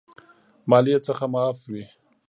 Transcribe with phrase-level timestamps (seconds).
[0.69, 1.83] مالیې څخه معاف وي.